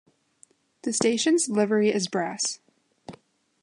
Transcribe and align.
The 0.81 0.93
station's 0.93 1.47
livery 1.47 1.89
is 1.89 2.07
brass. 2.07 2.59